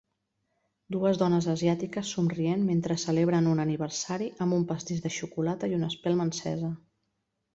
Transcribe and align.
Dues 0.93 1.17
dones 1.21 1.47
asiàtiques 1.51 2.13
somrient 2.15 2.63
mentre 2.69 2.97
celebren 3.03 3.51
un 3.53 3.63
aniversari 3.65 4.31
amb 4.45 4.57
un 4.59 4.65
pastís 4.73 5.05
de 5.05 5.13
xocolata 5.19 5.73
i 5.75 5.79
una 5.81 5.93
espelma 5.95 6.29
encesa. 6.31 6.73